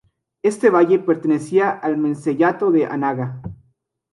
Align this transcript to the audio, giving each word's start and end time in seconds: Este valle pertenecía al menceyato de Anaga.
Este 0.41 0.71
valle 0.71 0.97
pertenecía 0.97 1.69
al 1.69 1.95
menceyato 1.95 2.71
de 2.71 2.87
Anaga. 2.87 3.39